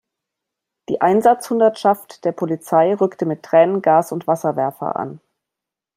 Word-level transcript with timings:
Die 0.89 0.99
Einsatzhundertschaft 0.99 2.25
der 2.25 2.31
Polizei 2.31 2.95
rückte 2.95 3.27
mit 3.27 3.43
Tränengas 3.43 4.11
und 4.11 4.25
Wasserwerfer 4.25 4.95
an. 4.95 5.21